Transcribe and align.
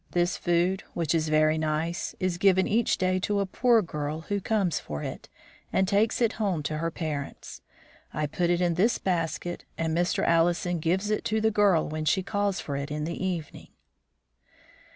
This 0.13 0.35
food, 0.35 0.83
which 0.95 1.13
is 1.13 1.29
very 1.29 1.59
nice, 1.59 2.15
is 2.19 2.39
given 2.39 2.67
each 2.67 2.97
day 2.97 3.19
to 3.19 3.39
a 3.39 3.45
poor 3.45 3.83
girl 3.83 4.21
who 4.21 4.41
comes 4.41 4.79
for 4.79 5.03
it, 5.03 5.29
and 5.71 5.87
takes 5.87 6.21
it 6.21 6.33
home 6.41 6.63
to 6.63 6.79
her 6.79 6.89
parents. 6.89 7.61
I 8.11 8.25
put 8.25 8.49
it 8.49 8.61
in 8.61 8.73
this 8.73 8.97
basket, 8.97 9.63
and 9.77 9.95
Mr. 9.95 10.25
Allison 10.25 10.79
gives 10.79 11.11
it 11.11 11.23
to 11.25 11.39
the 11.39 11.51
girl 11.51 11.87
when 11.87 12.05
she 12.05 12.23
calls 12.23 12.59
for 12.59 12.75
it 12.75 12.89
in 12.89 13.03
the 13.03 13.23
evening." 13.23 13.67